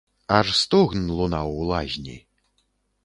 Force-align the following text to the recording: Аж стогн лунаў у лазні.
Аж 0.37 0.47
стогн 0.61 1.03
лунаў 1.19 1.47
у 1.59 1.69
лазні. 1.73 2.17